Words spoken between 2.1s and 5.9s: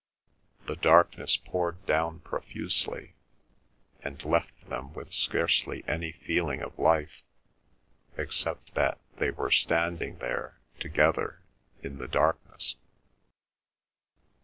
profusely, and left them with scarcely